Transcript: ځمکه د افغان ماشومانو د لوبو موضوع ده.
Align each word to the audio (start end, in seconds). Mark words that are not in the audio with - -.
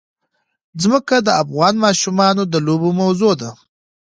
ځمکه 0.81 1.15
د 1.19 1.29
افغان 1.43 1.73
ماشومانو 1.85 2.43
د 2.51 2.55
لوبو 2.65 2.89
موضوع 3.01 3.33
ده. 3.41 3.51